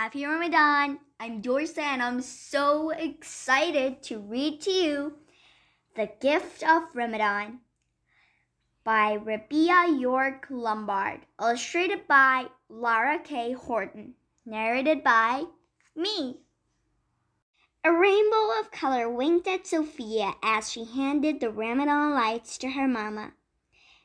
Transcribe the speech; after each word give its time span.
Happy 0.00 0.24
Ramadan! 0.24 1.00
I'm 1.18 1.42
Dorsa 1.42 1.80
and 1.80 2.00
I'm 2.00 2.20
so 2.20 2.90
excited 2.90 4.00
to 4.04 4.20
read 4.20 4.60
to 4.60 4.70
you 4.70 5.14
The 5.96 6.08
Gift 6.20 6.62
of 6.62 6.94
Ramadan 6.94 7.58
by 8.84 9.16
Rabiah 9.16 10.00
York 10.00 10.46
Lumbard, 10.50 11.22
illustrated 11.40 12.06
by 12.06 12.46
Lara 12.68 13.18
K. 13.18 13.54
Horton, 13.54 14.14
narrated 14.46 15.02
by 15.02 15.46
me. 15.96 16.42
A 17.82 17.90
rainbow 17.90 18.60
of 18.60 18.70
color 18.70 19.10
winked 19.10 19.48
at 19.48 19.66
Sophia 19.66 20.34
as 20.44 20.70
she 20.70 20.84
handed 20.84 21.40
the 21.40 21.50
Ramadan 21.50 22.14
lights 22.14 22.56
to 22.58 22.70
her 22.70 22.86
mama. 22.86 23.32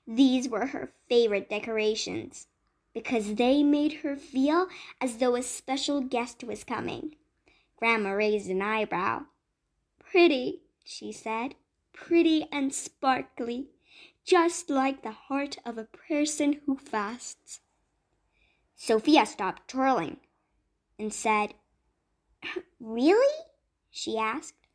These 0.08 0.50
were 0.50 0.66
her 0.66 0.92
favorite 1.08 1.52
decorations 1.52 2.48
because 2.94 3.36
they 3.36 3.64
made 3.64 3.94
her 4.04 4.16
feel 4.16 4.68
as 5.02 5.18
though 5.18 5.36
a 5.36 5.42
special 5.42 6.02
guest 6.02 6.44
was 6.44 6.64
coming. 6.64 7.16
Grandma 7.78 8.12
raised 8.12 8.50
an 8.50 8.62
eyebrow. 8.62 9.24
Pretty, 10.00 10.62
she 10.84 11.12
said, 11.12 11.56
pretty 11.92 12.48
and 12.52 12.74
sparkly, 12.74 13.68
just 14.26 14.70
like 14.70 15.02
the 15.02 15.12
heart 15.12 15.58
of 15.66 15.78
a 15.78 15.86
person 15.86 16.62
who 16.66 16.78
fasts. 16.78 17.60
Sophia 18.76 19.26
stopped 19.26 19.68
twirling 19.68 20.18
and 21.00 21.14
said, 21.14 21.54
Really? 22.80 23.44
she 23.90 24.18
asked. 24.18 24.68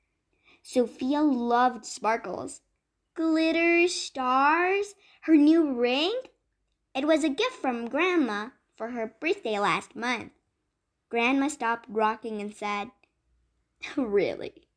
Sophia 0.63 1.23
loved 1.23 1.85
sparkles. 1.85 2.61
Glitter, 3.15 3.89
stars, 3.89 4.95
her 5.23 5.37
new 5.37 5.73
ring, 5.73 6.13
it 6.95 7.07
was 7.07 7.25
a 7.25 7.29
gift 7.29 7.55
from 7.55 7.89
Grandma 7.89 8.49
for 8.77 8.91
her 8.91 9.15
birthday 9.21 9.59
last 9.59 9.95
month. 9.97 10.33
Grandma 11.09 11.49
stopped 11.49 11.87
rocking 11.89 12.41
and 12.41 12.55
said, 12.55 12.91
Really? 13.97 14.69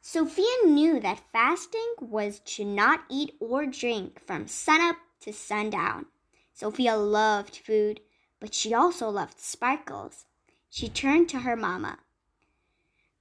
Sophia 0.00 0.46
knew 0.64 1.00
that 1.00 1.20
fasting 1.32 1.94
was 2.00 2.40
to 2.40 2.64
not 2.64 3.04
eat 3.10 3.34
or 3.40 3.66
drink 3.66 4.20
from 4.26 4.46
sunup 4.46 4.96
to 5.20 5.32
sundown. 5.32 6.06
Sophia 6.54 6.96
loved 6.96 7.56
food, 7.56 8.00
but 8.40 8.54
she 8.54 8.72
also 8.72 9.10
loved 9.10 9.40
sparkles. 9.40 10.24
She 10.70 10.88
turned 10.88 11.28
to 11.28 11.40
her 11.40 11.56
mama. 11.56 11.98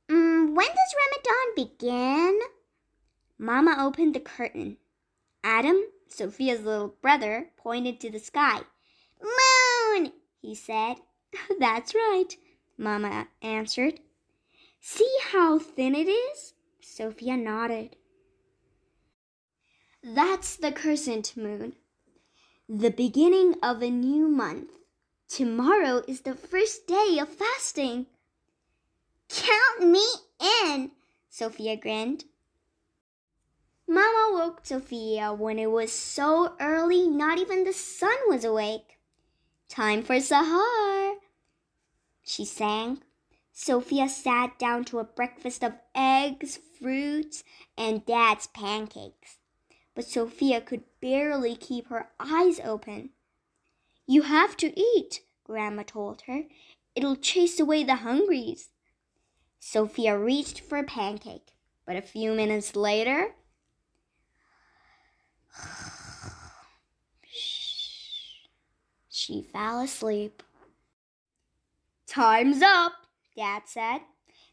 Mm, 0.09 0.53
when 0.55 0.67
does 0.67 0.95
Ramadan 1.01 1.55
begin? 1.55 2.39
Mama 3.37 3.75
opened 3.79 4.15
the 4.15 4.19
curtain. 4.19 4.77
Adam, 5.43 5.81
Sophia's 6.09 6.61
little 6.61 6.95
brother, 7.01 7.49
pointed 7.57 7.99
to 8.01 8.09
the 8.09 8.19
sky. 8.19 8.61
Moon, 9.21 10.11
he 10.41 10.55
said. 10.55 10.97
That's 11.59 11.93
right, 11.93 12.35
Mamma 12.77 13.27
answered. 13.41 13.99
See 14.79 15.17
how 15.31 15.59
thin 15.59 15.95
it 15.95 16.07
is? 16.07 16.53
Sophia 16.81 17.35
nodded. 17.35 17.95
That's 20.03 20.55
the 20.55 20.71
crescent 20.71 21.35
moon, 21.35 21.73
the 22.69 22.91
beginning 22.91 23.55
of 23.61 23.81
a 23.81 23.89
new 23.89 24.27
month. 24.29 24.69
Tomorrow 25.27 26.03
is 26.07 26.21
the 26.21 26.35
first 26.35 26.87
day 26.87 27.17
of 27.19 27.27
fasting. 27.27 28.05
Count 29.27 29.91
me 29.91 30.05
in, 30.39 30.91
Sophia 31.29 31.75
grinned. 31.75 32.23
Mama 33.87 34.31
woke 34.33 34.65
Sophia 34.65 35.33
when 35.33 35.57
it 35.57 35.71
was 35.71 35.93
so 35.93 36.55
early 36.59 37.07
not 37.07 37.39
even 37.39 37.63
the 37.63 37.71
sun 37.71 38.17
was 38.27 38.43
awake. 38.43 38.97
Time 39.69 40.03
for 40.03 40.15
sahar, 40.15 41.15
she 42.21 42.43
sang. 42.43 43.01
Sophia 43.53 44.09
sat 44.09 44.59
down 44.59 44.83
to 44.85 44.99
a 44.99 45.03
breakfast 45.03 45.63
of 45.63 45.79
eggs, 45.95 46.59
fruits, 46.79 47.43
and 47.77 48.05
Dad's 48.05 48.47
pancakes. 48.47 49.37
But 49.95 50.05
Sophia 50.05 50.61
could 50.61 50.83
barely 51.01 51.55
keep 51.55 51.87
her 51.87 52.09
eyes 52.19 52.59
open. 52.63 53.11
You 54.05 54.23
have 54.23 54.55
to 54.57 54.79
eat, 54.79 55.21
Grandma 55.43 55.83
told 55.87 56.23
her. 56.23 56.43
It'll 56.95 57.15
chase 57.15 57.59
away 57.59 57.83
the 57.83 57.95
hungries. 57.95 58.69
Sophia 59.59 60.17
reached 60.17 60.59
for 60.59 60.77
a 60.77 60.83
pancake, 60.83 61.53
but 61.85 61.95
a 61.95 62.01
few 62.01 62.33
minutes 62.33 62.75
later, 62.75 63.33
she 69.27 69.41
fell 69.41 69.81
asleep. 69.81 70.41
Time's 72.07 72.61
up, 72.61 72.93
Dad 73.35 73.63
said. 73.65 73.99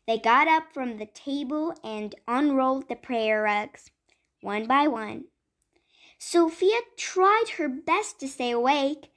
They 0.07 0.19
got 0.19 0.49
up 0.49 0.73
from 0.75 0.97
the 0.97 1.07
table 1.07 1.75
and 1.85 2.15
unrolled 2.27 2.89
the 2.89 2.97
prayer 2.97 3.43
rugs, 3.43 3.93
one 4.41 4.67
by 4.67 4.89
one. 4.89 5.27
Sophia 6.19 6.81
tried 6.97 7.51
her 7.57 7.69
best 7.69 8.19
to 8.19 8.29
stay 8.29 8.51
awake, 8.51 9.13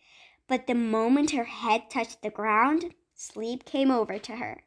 but 0.47 0.67
the 0.67 0.75
moment 0.75 1.31
her 1.31 1.45
head 1.45 1.89
touched 1.89 2.21
the 2.21 2.29
ground, 2.29 2.93
sleep 3.15 3.65
came 3.65 3.89
over 3.89 4.19
to 4.19 4.35
her. 4.35 4.63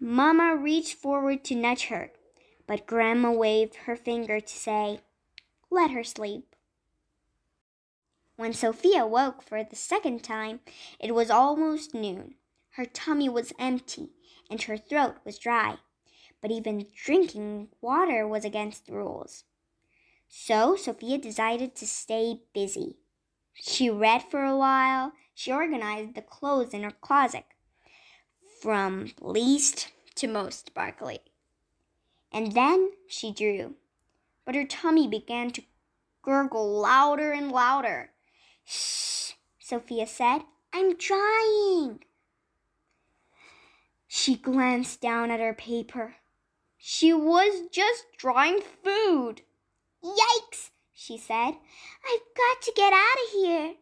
Mamma 0.00 0.56
reached 0.56 0.94
forward 0.94 1.44
to 1.44 1.54
nudge 1.54 1.88
her, 1.88 2.10
but 2.66 2.86
Grandma 2.86 3.32
waved 3.32 3.74
her 3.86 3.96
finger 3.96 4.40
to 4.40 4.54
say, 4.54 5.00
let 5.70 5.90
her 5.90 6.04
sleep. 6.04 6.54
When 8.36 8.52
Sophia 8.52 9.06
woke 9.06 9.42
for 9.42 9.64
the 9.64 9.76
second 9.76 10.22
time, 10.22 10.60
it 11.00 11.14
was 11.14 11.30
almost 11.30 11.94
noon. 11.94 12.34
Her 12.70 12.84
tummy 12.84 13.28
was 13.28 13.52
empty 13.58 14.10
and 14.48 14.62
her 14.62 14.76
throat 14.76 15.16
was 15.24 15.38
dry, 15.38 15.78
but 16.40 16.50
even 16.50 16.86
drinking 16.94 17.68
water 17.80 18.26
was 18.26 18.44
against 18.44 18.86
the 18.86 18.92
rules. 18.92 19.44
So 20.28 20.76
Sophia 20.76 21.18
decided 21.18 21.74
to 21.76 21.86
stay 21.86 22.42
busy. 22.54 22.98
She 23.54 23.90
read 23.90 24.22
for 24.22 24.44
a 24.44 24.56
while, 24.56 25.12
she 25.34 25.52
organized 25.52 26.14
the 26.14 26.22
clothes 26.22 26.72
in 26.72 26.84
her 26.84 26.92
closet, 26.92 27.44
from 28.60 29.12
least 29.20 29.90
to 30.16 30.28
most 30.28 30.66
sparkly. 30.66 31.18
And 32.30 32.52
then 32.52 32.92
she 33.08 33.32
drew 33.32 33.74
but 34.48 34.54
her 34.54 34.64
tummy 34.64 35.06
began 35.06 35.50
to 35.50 35.62
gurgle 36.22 36.80
louder 36.80 37.32
and 37.32 37.52
louder. 37.52 38.12
Shh, 38.64 39.32
Sophia 39.58 40.06
said. 40.06 40.38
I'm 40.72 40.96
trying. 40.96 41.98
She 44.06 44.36
glanced 44.36 45.02
down 45.02 45.30
at 45.30 45.38
her 45.38 45.52
paper. 45.52 46.14
She 46.78 47.12
was 47.12 47.68
just 47.70 48.04
drawing 48.16 48.60
food. 48.82 49.42
Yikes, 50.02 50.70
she 50.94 51.18
said. 51.18 51.50
I've 51.50 52.34
got 52.34 52.62
to 52.62 52.72
get 52.74 52.94
out 52.94 53.24
of 53.26 53.32
here. 53.34 53.74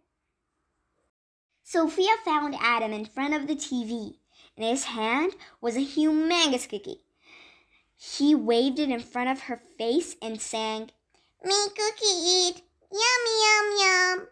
Sophia 1.62 2.16
found 2.25 2.56
Adam 2.59 2.93
in 2.93 3.04
front 3.04 3.34
of 3.34 3.47
the 3.47 3.54
TV. 3.54 4.16
In 4.56 4.65
his 4.65 4.83
hand 4.87 5.37
was 5.60 5.77
a 5.77 5.87
humongous 5.87 6.69
cookie. 6.69 7.05
He 7.96 8.34
waved 8.34 8.78
it 8.78 8.90
in 8.90 9.00
front 9.00 9.30
of 9.30 9.42
her 9.42 9.60
face 9.78 10.16
and 10.20 10.40
sang, 10.40 10.90
Me 11.42 11.68
cookie 11.68 12.04
eat, 12.04 12.62
yum, 12.92 13.22
yum, 13.40 13.76
yum. 13.78 14.28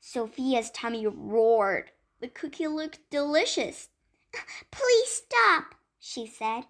Sophia's 0.00 0.70
tummy 0.70 1.06
roared. 1.06 1.90
The 2.20 2.28
cookie 2.28 2.68
looked 2.68 3.10
delicious. 3.10 3.90
Please 4.70 5.08
stop, 5.08 5.74
she 5.98 6.26
said. 6.26 6.64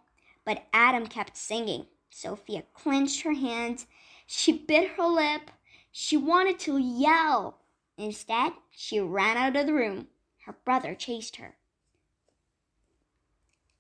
But 0.45 0.67
Adam 0.73 1.07
kept 1.07 1.37
singing. 1.37 1.87
Sophia 2.11 2.65
clenched 2.75 3.23
her 3.23 3.35
hands. 3.35 3.87
She 4.27 4.53
bit 4.53 4.93
her 4.93 5.07
lip. 5.07 5.51
She 5.93 6.17
wanted 6.17 6.59
to 6.61 6.79
yell. 6.79 7.59
Instead, 7.97 8.55
she 8.71 8.99
ran 8.99 9.37
out 9.37 9.57
of 9.57 9.67
the 9.67 9.75
room. 9.75 10.09
Her 10.47 10.57
brother 10.65 10.95
chased 10.95 11.37
her. 11.37 11.57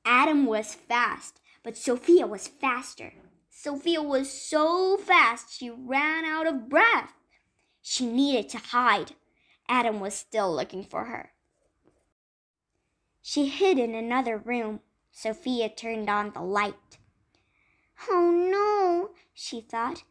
Adam 0.04 0.46
was 0.46 0.74
fast 0.74 1.40
but 1.62 1.76
Sophia 1.76 2.26
was 2.26 2.48
faster. 2.48 3.12
Sophia 3.50 4.02
was 4.02 4.30
so 4.30 4.96
fast 4.96 5.56
she 5.56 5.70
ran 5.70 6.24
out 6.24 6.46
of 6.46 6.68
breath. 6.68 7.12
She 7.80 8.06
needed 8.06 8.48
to 8.50 8.58
hide. 8.58 9.12
Adam 9.68 10.00
was 10.00 10.14
still 10.14 10.54
looking 10.54 10.84
for 10.84 11.04
her. 11.04 11.32
She 13.20 13.46
hid 13.46 13.78
in 13.78 13.94
another 13.94 14.36
room. 14.36 14.80
Sophia 15.12 15.68
turned 15.68 16.10
on 16.10 16.32
the 16.32 16.40
light. 16.40 16.98
Oh 18.10 18.30
no, 18.30 19.10
she 19.32 19.60
thought. 19.60 20.02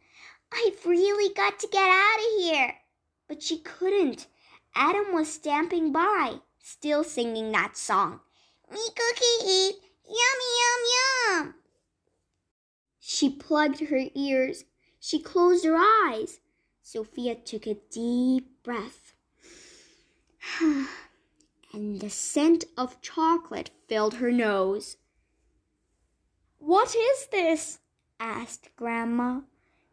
I've 0.51 0.85
really 0.85 1.33
got 1.33 1.59
to 1.59 1.67
get 1.67 1.89
out 1.89 2.19
of 2.19 2.41
here. 2.41 2.75
But 3.27 3.41
she 3.41 3.59
couldn't. 3.59 4.27
Adam 4.75 5.13
was 5.13 5.33
stamping 5.33 5.91
by, 5.91 6.35
still 6.59 7.03
singing 7.03 7.51
that 7.51 7.75
song. 7.75 8.21
Me 8.71 8.79
cookie 8.95 9.45
eat, 9.45 9.75
Yummy, 10.11 10.51
yum, 10.59 11.45
yum. 11.45 11.55
She 12.99 13.29
plugged 13.29 13.79
her 13.79 14.01
ears. 14.13 14.65
She 14.99 15.19
closed 15.21 15.63
her 15.63 15.77
eyes. 15.77 16.41
Sophia 16.83 17.35
took 17.35 17.65
a 17.65 17.77
deep 17.89 18.61
breath. 18.61 19.13
and 20.61 22.01
the 22.01 22.09
scent 22.09 22.65
of 22.75 23.01
chocolate 23.01 23.69
filled 23.87 24.15
her 24.15 24.33
nose. 24.33 24.97
What 26.59 26.93
is 26.93 27.27
this? 27.27 27.79
asked 28.19 28.75
Grandma. 28.75 29.41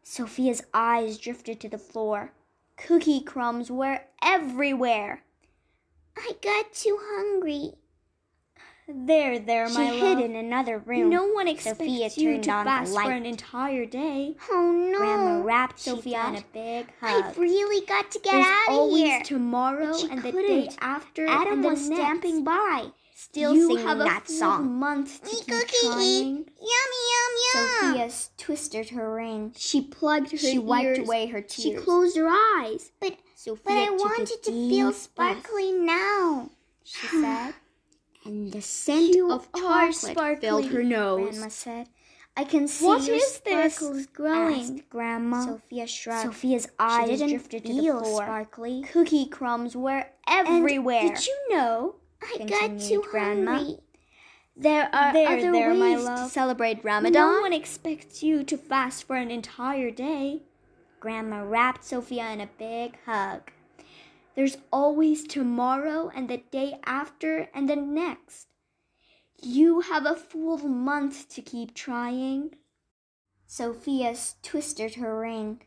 Sophia's 0.03 0.63
eyes 0.73 1.17
drifted 1.17 1.61
to 1.61 1.69
the 1.69 1.77
floor. 1.77 2.33
Cookie 2.75 3.21
crumbs 3.21 3.71
were 3.71 4.01
everywhere. 4.21 5.23
I 6.17 6.33
got 6.41 6.73
too 6.73 6.99
hungry. 7.01 7.78
There, 8.91 9.37
there, 9.39 9.67
She 9.69 9.75
my 9.75 9.85
hid 9.85 10.19
in 10.19 10.35
another 10.35 10.79
room. 10.79 11.09
No 11.09 11.27
one 11.27 11.47
expects 11.47 11.77
Sophia 11.79 12.09
you 12.15 12.31
turned 12.33 12.43
to 12.45 12.51
on 12.51 12.65
the 12.65 12.69
fast 12.71 12.93
for 12.93 13.11
an 13.11 13.25
entire 13.25 13.85
day. 13.85 14.35
Oh 14.49 14.71
no. 14.91 14.97
Grandma 14.97 15.41
wrapped 15.43 15.79
she 15.79 15.91
Sophia 15.91 16.27
in 16.29 16.35
a 16.37 16.43
big 16.53 16.87
hug. 16.99 17.23
I've 17.25 17.37
really 17.37 17.85
got 17.85 18.09
to 18.11 18.19
get 18.19 18.31
There's 18.31 18.45
out 18.45 18.67
of 18.69 18.73
always 18.73 19.03
here. 19.03 19.21
tomorrow 19.23 19.95
she 19.95 20.09
and 20.09 20.23
the 20.23 20.31
couldn't. 20.31 20.47
day 20.47 20.69
after 20.81 21.27
Adam 21.27 21.53
and 21.53 21.63
the 21.63 21.69
was 21.69 21.87
next. 21.89 22.01
stamping 22.01 22.43
by, 22.43 22.87
still 23.13 23.53
you 23.53 23.67
singing 23.67 23.85
have 23.87 23.99
a 23.99 24.03
that 24.05 24.27
song. 24.27 24.79
month 24.79 25.21
to 25.23 25.29
keep 25.35 25.47
cookie, 25.47 25.77
trying. 25.83 26.35
Yummy, 26.37 27.01
yum, 27.11 27.31
yum. 27.53 27.67
Sophia 27.93 28.09
twisted 28.37 28.89
her 28.89 29.13
ring. 29.13 29.53
She 29.55 29.81
plugged 29.81 30.31
her 30.31 30.37
She 30.37 30.57
wiped 30.57 30.97
away 30.97 31.27
her 31.27 31.41
tears. 31.41 31.63
She 31.63 31.73
closed 31.75 32.17
her 32.17 32.27
eyes. 32.27 32.91
But 32.99 33.17
Sophia 33.35 33.61
but 33.65 33.73
I 33.77 33.89
wanted 33.91 34.43
to 34.43 34.51
feel 34.51 34.91
deep 34.91 35.15
breath. 35.15 35.43
sparkly 35.43 35.71
now. 35.73 36.49
She 36.83 37.05
said, 37.07 37.53
and 38.25 38.51
the 38.51 38.61
scent 38.61 39.15
You 39.15 39.31
of 39.31 39.49
chocolate 39.53 40.41
filled 40.41 40.65
her 40.67 40.83
nose. 40.83 41.31
Grandma 41.37 41.49
said. 41.49 41.89
I 42.37 42.43
can 42.45 42.67
see 42.67 42.85
What 42.85 43.05
your 43.05 43.17
is 43.17 43.39
this? 43.41 43.75
sparkles 43.75 44.05
growing. 44.05 44.61
Asked 44.61 44.89
Grandma. 44.89 45.45
Sophia 45.45 45.87
shrugged. 45.87 46.25
Sophia's 46.27 46.69
eyes 46.79 47.09
didn't 47.09 47.29
drifted 47.29 47.65
to 47.65 47.73
the 47.73 47.81
floor. 47.81 48.23
sparkly. 48.23 48.83
Cookie 48.93 49.25
crumbs 49.25 49.75
were 49.75 50.05
And 50.27 50.47
everywhere. 50.47 51.01
did 51.15 51.25
you 51.27 51.37
know? 51.49 51.95
I 52.21 52.37
got 52.45 52.79
too 52.79 53.03
Grandma. 53.09 53.57
hungry. 53.57 53.79
There 54.55 54.89
are 54.93 55.13
there, 55.13 55.27
other 55.29 55.51
there, 55.51 55.69
ways 55.73 56.05
my 56.05 56.15
to 56.23 56.29
celebrate 56.29 56.83
No 56.83 56.91
Ramadan. 56.91 57.41
one 57.41 57.53
expects 57.53 58.23
you 58.23 58.43
to 58.43 58.57
fast 58.57 59.05
for 59.05 59.15
an 59.15 59.31
entire 59.31 59.89
day. 59.91 60.43
Grandma 60.99 61.41
wrapped 61.43 61.85
Sophia 61.85 62.29
in 62.31 62.41
a 62.41 62.49
big 62.57 62.97
hug. 63.05 63.51
There's 64.39 64.57
always 64.71 65.25
tomorrow 65.25 66.09
and 66.15 66.29
the 66.29 66.37
day 66.37 66.79
after 66.85 67.49
and 67.53 67.69
the 67.69 67.75
next. 67.75 68.47
You 69.41 69.81
have 69.81 70.05
a 70.05 70.15
full 70.15 70.59
month 70.59 71.27
to 71.35 71.41
keep 71.41 71.75
trying. 71.75 72.55
Sophia 73.47 74.15
twisted 74.41 74.95
her 74.95 75.19
ring. 75.19 75.63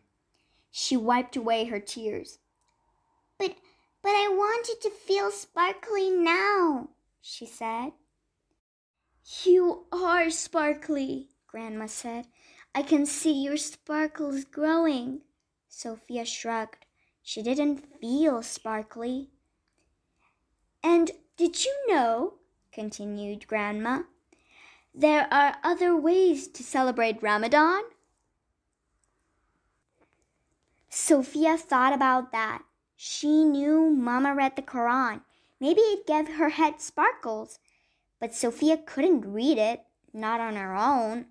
She 0.70 0.96
wiped 0.96 1.36
away 1.36 1.66
her 1.66 1.80
tears. 1.80 2.38
But 3.38 3.56
but 4.02 4.12
I 4.12 4.28
wanted 4.30 4.80
to 4.80 4.88
feel 4.88 5.30
sparkly 5.30 6.08
now, 6.08 6.88
she 7.20 7.44
said. 7.44 7.92
You 9.44 9.84
are 9.92 10.30
sparkly, 10.30 11.28
Grandma 11.46 11.88
said. 11.88 12.24
I 12.74 12.80
can 12.80 13.04
see 13.04 13.34
your 13.34 13.58
sparkles 13.58 14.44
growing. 14.44 15.20
Sophia 15.69 16.24
shrugged. 16.24 16.81
She 17.22 17.42
didn't 17.42 17.84
feel 18.00 18.42
sparkly. 18.42 19.30
And 20.82 21.10
did 21.36 21.64
you 21.64 21.74
know, 21.88 22.34
continued 22.72 23.46
Grandma, 23.46 24.02
there 24.94 25.32
are 25.32 25.56
other 25.62 25.96
ways 25.96 26.48
to 26.48 26.62
celebrate 26.62 27.22
Ramadan? 27.22 27.82
Sophia 30.90 31.56
thought 31.56 31.94
about 31.94 32.32
that. 32.32 32.62
She 32.96 33.44
knew 33.44 33.90
Mama 33.90 34.34
read 34.34 34.56
the 34.56 34.62
Quran. 34.62 35.22
Maybe 35.60 35.80
it 35.80 36.06
gave 36.06 36.36
her 36.36 36.50
head 36.50 36.80
sparkles 36.80 37.58
but 38.22 38.32
Sophia 38.32 38.76
couldn't 38.76 39.32
read 39.32 39.58
it, 39.58 39.82
not 40.12 40.38
on 40.38 40.54
her 40.54 40.76
own. 40.76 41.26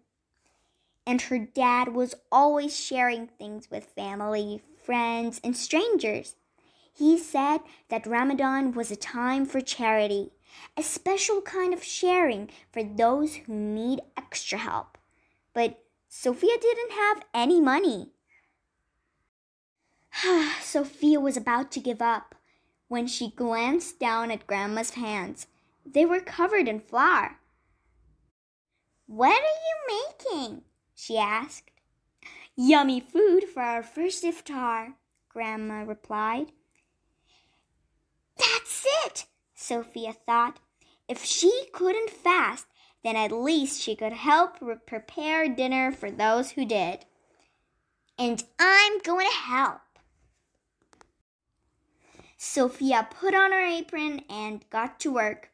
And 1.08 1.22
her 1.22 1.40
dad 1.40 1.96
was 1.96 2.16
always 2.30 2.78
sharing 2.78 3.28
things 3.28 3.72
with 3.72 3.86
family, 3.86 4.62
friends, 4.84 5.40
and 5.44 5.56
strangers. 5.56 6.36
He 6.94 7.18
said 7.18 7.60
that 7.90 8.06
Ramadan 8.06 8.74
was 8.74 8.92
a 8.92 8.96
time 8.96 9.46
for 9.46 9.62
charity, 9.62 10.32
a 10.76 10.84
special 10.84 11.42
kind 11.42 11.74
of 11.74 11.84
sharing 11.84 12.50
for 12.72 12.84
those 12.84 13.36
who 13.36 13.54
need 13.54 14.02
extra 14.18 14.58
help. 14.58 14.98
But 15.54 15.84
Sophia 16.10 16.58
didn't 16.60 16.92
have 16.92 17.24
any 17.34 17.62
money. 17.62 18.10
Sophia 20.62 21.20
was 21.20 21.38
about 21.38 21.72
to 21.72 21.80
give 21.80 22.02
up 22.02 22.36
when 22.88 23.08
she 23.08 23.32
glanced 23.32 24.00
down 24.00 24.30
at 24.32 24.46
Grandma's 24.46 24.92
hands. 24.92 25.48
They 25.86 26.06
were 26.06 26.20
covered 26.20 26.68
in 26.68 26.82
flour. 26.82 27.38
What 29.08 29.42
are 29.42 29.90
you 29.92 30.04
making? 30.28 30.64
she 30.94 31.18
asked. 31.18 31.71
Yummy 32.56 33.00
food 33.00 33.46
for 33.46 33.62
our 33.62 33.84
first 33.84 34.24
iftar, 34.24 34.94
Grandma 35.30 35.82
replied. 35.82 36.52
That's 38.38 38.86
it, 39.06 39.26
Sophia 39.54 40.14
thought. 40.14 40.60
If 41.08 41.24
she 41.24 41.66
couldn't 41.74 42.10
fast, 42.10 42.66
then 43.04 43.16
at 43.16 43.32
least 43.32 43.82
she 43.82 43.96
could 43.96 44.14
help 44.14 44.58
re- 44.62 44.76
prepare 44.86 45.48
dinner 45.48 45.92
for 45.92 46.12
those 46.12 46.52
who 46.52 46.66
did. 46.66 47.06
And 48.18 48.44
I'm 48.60 49.00
going 49.00 49.28
to 49.28 49.50
help. 49.50 49.82
Sophia 52.38 53.08
put 53.10 53.34
on 53.34 53.52
her 53.52 53.66
apron 53.66 54.22
and 54.30 54.70
got 54.70 55.00
to 55.02 55.12
work. 55.12 55.52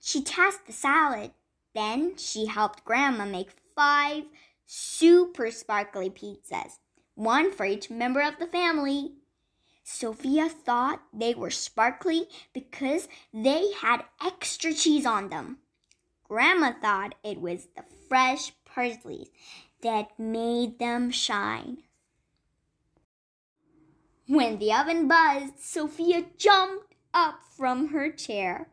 She 0.00 0.22
tasked 0.22 0.66
the 0.66 0.72
salad. 0.72 1.32
Then 1.74 2.16
she 2.16 2.46
helped 2.46 2.84
Grandma 2.84 3.24
make 3.26 3.50
five 3.76 4.24
super 4.70 5.50
sparkly 5.50 6.10
pizzas, 6.10 6.78
one 7.14 7.50
for 7.50 7.64
each 7.64 7.88
member 7.88 8.20
of 8.20 8.38
the 8.38 8.46
family. 8.46 9.14
Sophia 9.82 10.46
thought 10.46 11.00
they 11.10 11.34
were 11.34 11.50
sparkly 11.50 12.28
because 12.52 13.08
they 13.32 13.72
had 13.80 14.04
extra 14.22 14.74
cheese 14.74 15.06
on 15.06 15.30
them. 15.30 15.56
Grandma 16.22 16.72
thought 16.82 17.14
it 17.24 17.40
was 17.40 17.68
the 17.74 17.84
fresh 18.08 18.52
parsley 18.66 19.30
that 19.82 20.18
made 20.18 20.78
them 20.78 21.10
shine. 21.10 21.78
When 24.26 24.58
the 24.58 24.74
oven 24.74 25.08
buzzed, 25.08 25.60
Sophia 25.60 26.26
jumped 26.36 26.94
up 27.14 27.40
from 27.56 27.88
her 27.88 28.10
chair. 28.12 28.68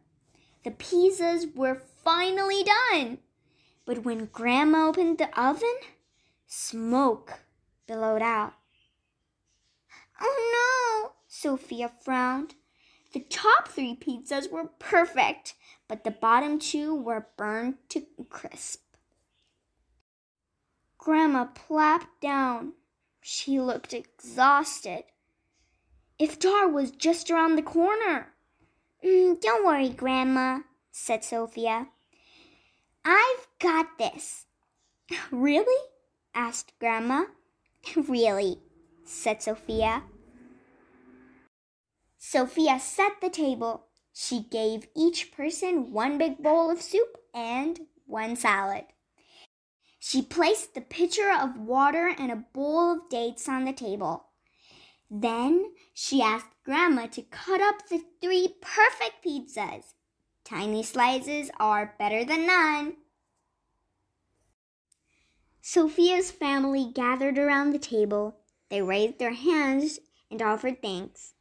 The 0.66 0.72
pizzas 0.72 1.56
were 1.56 1.82
finally 2.04 2.66
done. 2.92 3.20
But 3.86 4.04
when 4.04 4.26
Grandma 4.26 4.88
opened 4.88 5.20
the 5.20 5.40
oven, 5.40 5.76
smoke 6.48 7.40
billowed 7.88 8.22
out. 8.22 8.54
Oh 10.20 11.12
no! 11.12 11.14
Sophia 11.28 11.92
frowned. 12.04 12.56
The 13.14 13.20
top 13.22 13.68
three 13.68 13.96
pizzas 13.96 14.52
were 14.52 14.70
perfect, 14.80 15.54
but 15.88 16.04
the 16.04 16.12
bottom 16.12 16.60
two 16.60 16.96
were 16.96 17.28
burned 17.38 17.76
to 17.90 18.06
crisp. 18.30 18.82
Grandma 20.98 21.46
plopped 21.46 22.20
down. 22.20 22.74
She 23.22 23.60
looked 23.60 23.94
exhausted. 23.94 25.04
If 26.18 26.40
Iftar 26.40 26.72
was 26.72 26.92
just 26.92 27.30
around 27.30 27.56
the 27.56 27.62
corner. 27.62 28.34
Mm, 29.04 29.40
don't 29.40 29.66
worry, 29.66 29.90
Grandma, 29.90 30.62
said 30.92 31.24
Sophia. 31.24 31.90
I've 33.06 33.48
got 33.60 33.98
this. 33.98 34.46
Really? 35.32 35.90
asked 36.34 36.74
Grandma. 36.80 37.26
really, 37.96 38.58
said 39.06 39.42
Sophia. 39.42 40.04
Sophia 42.18 42.80
set 42.80 43.22
the 43.22 43.30
table. 43.30 43.86
She 44.12 44.48
gave 44.50 44.88
each 44.96 45.32
person 45.32 45.92
one 45.92 46.18
big 46.18 46.42
bowl 46.42 46.72
of 46.72 46.82
soup 46.82 47.18
and 47.34 47.82
one 48.08 48.36
salad. 48.36 48.86
She 50.00 50.22
placed 50.22 50.74
the 50.74 50.82
pitcher 50.82 51.32
of 51.32 51.58
water 51.58 52.14
and 52.18 52.32
a 52.32 52.46
bowl 52.54 52.94
of 52.94 53.10
dates 53.10 53.48
on 53.48 53.66
the 53.66 53.74
table. 53.74 54.26
Then 55.10 55.74
she 55.94 56.22
asked 56.22 56.48
Grandma 56.64 57.08
to 57.08 57.22
cut 57.22 57.62
up 57.62 57.88
the 57.88 58.02
three 58.22 58.56
perfect 58.62 59.24
pizzas. 59.24 59.94
Tiny 60.46 60.84
slices 60.84 61.50
are 61.60 61.96
better 61.98 62.24
than 62.24 62.46
none. 62.46 62.98
Sophia's 65.60 66.30
family 66.30 66.92
gathered 66.94 67.40
around 67.40 67.72
the 67.72 67.80
table. 67.80 68.38
They 68.70 68.84
raised 68.84 69.18
their 69.18 69.34
hands 69.34 69.98
and 70.30 70.44
offered 70.44 70.84
thanks. 70.84 71.34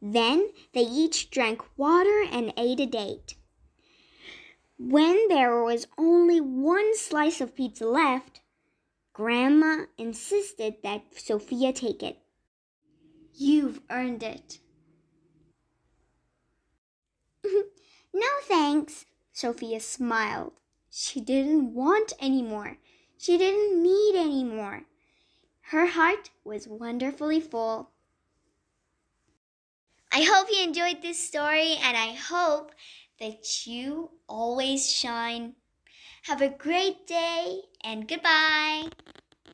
Then 0.00 0.50
they 0.72 0.82
each 0.82 1.30
drank 1.30 1.62
water 1.76 2.22
and 2.30 2.52
ate 2.56 2.78
a 2.78 2.86
date. 2.86 3.34
When 4.78 5.26
there 5.26 5.60
was 5.64 5.88
only 5.98 6.40
one 6.40 6.96
slice 6.96 7.40
of 7.40 7.56
pizza 7.56 7.86
left, 7.86 8.40
Grandma 9.12 9.86
insisted 9.98 10.76
that 10.84 11.02
Sophia 11.16 11.72
take 11.72 12.04
it. 12.04 12.18
You've 13.34 13.80
earned 13.90 14.22
it. 14.22 14.60
thanks. 18.48 19.04
Sophia 19.32 19.80
smiled. 19.80 20.52
She 20.90 21.20
didn't 21.20 21.74
want 21.74 22.12
any 22.18 22.42
more. 22.42 22.78
She 23.18 23.36
didn't 23.36 23.82
need 23.82 24.14
any 24.16 24.44
more. 24.44 24.82
Her 25.70 25.86
heart 25.86 26.30
was 26.44 26.66
wonderfully 26.66 27.40
full. 27.40 27.90
I 30.10 30.22
hope 30.22 30.48
you 30.50 30.62
enjoyed 30.62 31.02
this 31.02 31.18
story 31.18 31.76
and 31.82 31.96
I 31.96 32.14
hope 32.14 32.72
that 33.20 33.66
you 33.66 34.10
always 34.28 34.90
shine. 34.90 35.54
Have 36.22 36.40
a 36.40 36.48
great 36.48 37.06
day 37.06 37.62
and 37.84 38.08
goodbye. 38.08 38.88